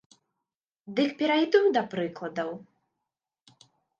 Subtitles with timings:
[0.99, 2.51] Дык перайду да прыкладаў!